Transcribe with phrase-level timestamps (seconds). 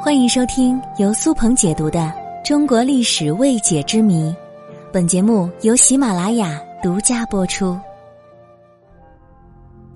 [0.00, 1.98] 欢迎收听由苏鹏解读的
[2.46, 4.30] 《中国历史未解之谜》，
[4.92, 7.76] 本节目由喜马拉雅独家播出。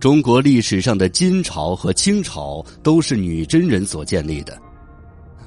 [0.00, 4.60] 中国历史上的金朝和清朝都是女真人所建立的。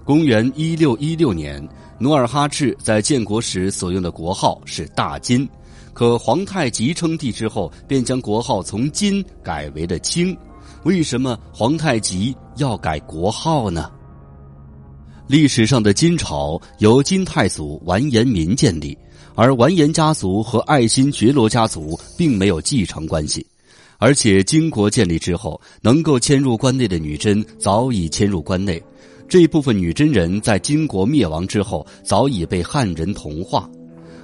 [0.05, 1.61] 公元一六一六年，
[1.99, 5.47] 努尔哈赤在建国时所用的国号是大金，
[5.91, 10.35] 可皇太极称帝之后，便将国号从金改为了清。
[10.83, 13.91] 为什么皇太极要改国号呢？
[15.27, 18.95] 历史上的金朝由金太祖完颜民建立，
[19.33, 23.43] 而完颜家族和爱新觉罗家族并没有继承关系。
[23.97, 28.79] 而且金国建立之后，能够迁入关内的女真早已迁入关内，
[29.27, 33.67] 这部分女真人在金国灭亡之后早已被汉人同化。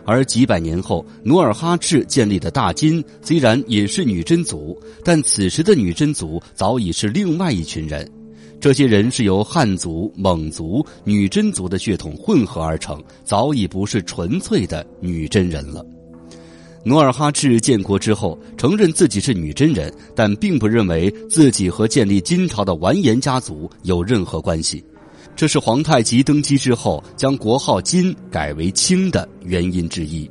[0.06, 8.08] 而几百年后，努尔哈赤建立的大金虽然也是女真族，但此时的女真族早已是另外一群人。
[8.62, 15.84] 这些人是由汉族、蒙族、女真族的血统混合而成，早已不是纯粹的女真人了。
[16.84, 24.84] 努尔哈赤建国之后，承认自己是女真人，但并不认为自己和建立金朝的完颜家族有任何关系。
[25.36, 30.30] 这是皇太极登基之后将国号金改为清的原因之一。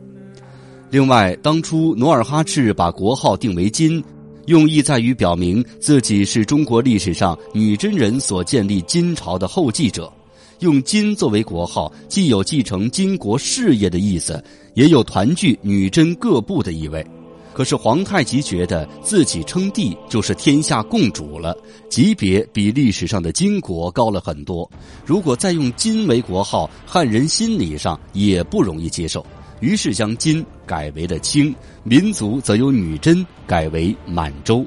[0.88, 4.02] 另外，当初努尔哈赤把国号定为金，
[4.50, 10.12] 用意在于表明自己是中国历史上女真人所建立金朝的后继者。
[10.58, 14.42] 用金作为国号，既有继承金国事业的意思，
[14.74, 17.06] 也有团聚女真各部的意味。
[17.52, 21.56] 可是皇太极觉得自己称帝就是天下共主了，
[21.88, 24.68] 级别比历史上的金国高了很多。
[25.06, 29.24] 如果再用金为国号，汉人心理上也不容易接受。
[29.60, 34.66] 于是将金改为了清，民族则由女真改为满洲。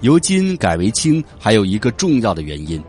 [0.00, 2.80] 由金改为清还有一个重要的原因，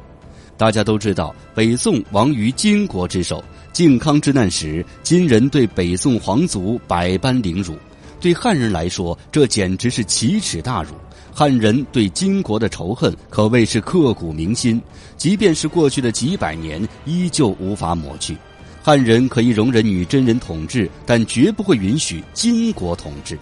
[0.57, 7.75] 大家都知道，北宋亡于金国之手，靖康之难时，金人对北宋皇族百般凌辱。
[8.19, 10.91] 对汉人来说，这简直是奇耻大辱。
[11.33, 14.81] 汉人对金国的仇恨可谓是刻骨铭心，
[15.15, 18.35] 即便是过去的几百年，依旧无法抹去。
[18.81, 23.37] 汉人可以容忍女真人统治，但绝不会允许金国统治。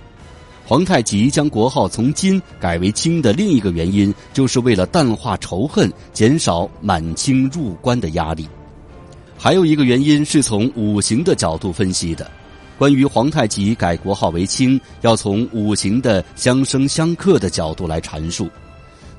[0.65, 8.47] 皇太极将国号从金改为清的另一个原因，就是为了淡化仇恨，减少满清入关的压力。
[9.37, 12.29] 还有一个原因是从五行的角度分析的。
[12.77, 18.49] 关于皇太极改国号为清，要从五行的相生相克的角度来阐述。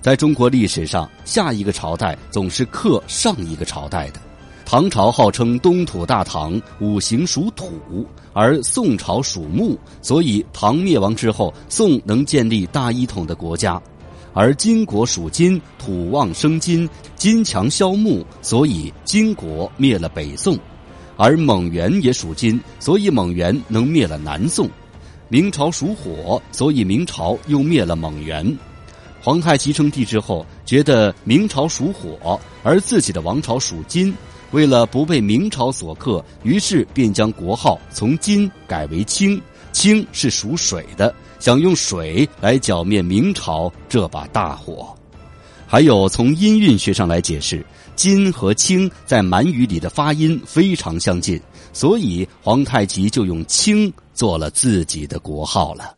[0.02, 4.20] 在中国历史上，下一个朝代总是克上一个朝代的。
[4.70, 13.80] 唐朝号称东土大唐，五行属土，而宋朝属木，所以唐灭亡之后，宋能建立大一统的国家。
[14.34, 16.86] 而金国属金，土旺生金，
[17.16, 20.54] 金强消木，所以金国灭了北宋。
[21.16, 24.68] 而蒙元也属金，所以蒙元能灭了南宋；
[25.30, 28.58] 明朝属火，所以明朝又灭了蒙元。
[29.22, 34.14] 皇太极称帝之后，觉得明朝属火，而自己的王朝属金，
[34.50, 39.40] 为了不被明朝所克，于是便将国号从金改为清。
[39.70, 44.92] 清是属水的，想用水来剿灭明朝这把大火。
[45.66, 47.64] 还有从音韵学上来解释，
[47.94, 51.40] 金和清在满语里的发音非常相近，
[51.74, 55.97] 所以皇太极就用清做了自己的国号了。